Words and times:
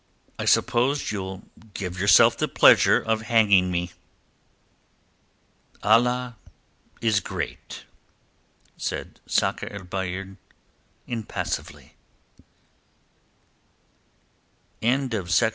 "I 0.39 0.45
suppose 0.45 1.11
ye'll 1.11 1.43
give 1.75 1.99
yourself 1.99 2.35
the 2.35 2.47
pleasure 2.47 2.99
of 2.99 3.21
hanging 3.21 3.69
me." 3.69 3.91
"Allah 5.83 6.37
is 7.01 7.19
great!" 7.19 7.83
said 8.77 9.19
Sakr 9.27 9.71
el 9.71 9.83
Bahr 9.83 10.37
impassively. 11.05 11.93
CHAPTER 14.81 15.17
II. 15.21 15.49